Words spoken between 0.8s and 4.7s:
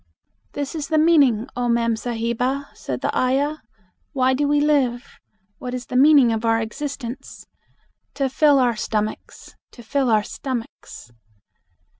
the meaning, Oh mem sahiba," said the ayah: "Why do we